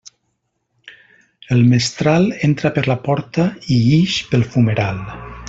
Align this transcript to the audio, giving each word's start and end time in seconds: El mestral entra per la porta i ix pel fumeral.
El 1.55 1.61
mestral 1.73 2.25
entra 2.47 2.73
per 2.79 2.85
la 2.93 2.97
porta 3.09 3.47
i 3.77 3.79
ix 4.01 4.19
pel 4.33 4.49
fumeral. 4.57 5.07